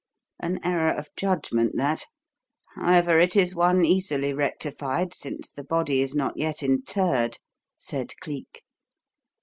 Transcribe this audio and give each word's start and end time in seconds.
"An 0.39 0.59
error 0.63 0.89
of 0.91 1.09
judgment 1.15 1.75
that; 1.77 2.07
however, 2.73 3.19
it 3.19 3.35
is 3.35 3.53
one 3.53 3.85
easily 3.85 4.33
rectified, 4.33 5.13
since 5.13 5.51
the 5.51 5.63
body 5.63 6.01
is 6.01 6.15
not 6.15 6.35
yet 6.35 6.63
interred," 6.63 7.37
said 7.77 8.13
Cleek. 8.19 8.63